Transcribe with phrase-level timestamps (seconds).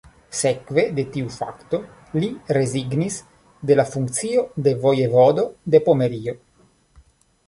[0.37, 1.79] Sekve de tiu fakto
[2.23, 3.17] li rezignis
[3.71, 5.45] de la funkcio de Vojevodo
[5.77, 6.35] de Pomerio.